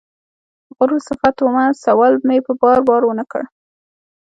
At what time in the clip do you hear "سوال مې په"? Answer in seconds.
1.85-2.53